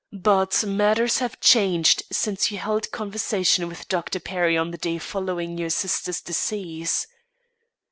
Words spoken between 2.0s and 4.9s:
since you held conversation with Dr. Perry on the